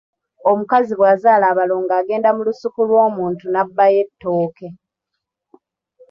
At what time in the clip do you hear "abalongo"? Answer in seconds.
1.53-1.91